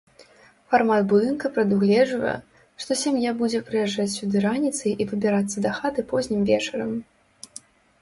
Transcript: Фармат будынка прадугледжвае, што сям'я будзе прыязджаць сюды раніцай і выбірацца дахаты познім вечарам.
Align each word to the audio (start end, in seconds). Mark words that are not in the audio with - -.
Фармат 0.73 1.03
будынка 1.11 1.51
прадугледжвае, 1.57 2.33
што 2.85 2.99
сям'я 3.03 3.35
будзе 3.43 3.63
прыязджаць 3.69 4.09
сюды 4.17 4.37
раніцай 4.49 4.91
і 5.01 5.11
выбірацца 5.15 5.57
дахаты 5.71 6.09
познім 6.13 6.41
вечарам. 6.53 6.91